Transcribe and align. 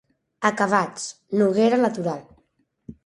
Acabats: 0.49 1.05
noguera 1.41 1.81
natural. 1.85 2.25